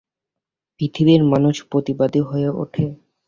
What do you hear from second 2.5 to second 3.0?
ওঠে।